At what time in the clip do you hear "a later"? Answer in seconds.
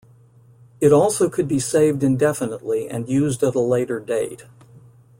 3.53-3.99